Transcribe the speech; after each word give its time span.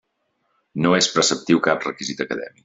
No 0.85 0.93
és 1.01 1.09
preceptiu 1.17 1.61
cap 1.69 1.87
requisit 1.89 2.25
acadèmic. 2.27 2.59